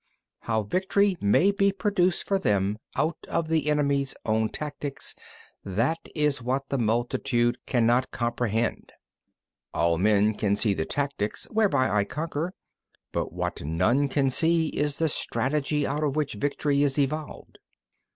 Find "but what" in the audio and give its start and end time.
13.11-13.61